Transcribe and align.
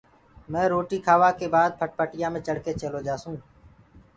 مي 0.51 0.63
روٽيٚ 0.73 1.03
کآوآ 1.05 1.29
ڪي 1.39 1.47
بآد 1.53 1.71
ڦٽَڦٽِيآ 1.79 2.27
مي 2.33 2.39
چڙه 2.45 2.61
ڪي 2.65 2.71
چيلو 2.81 2.99
جآسونٚ 3.07 3.39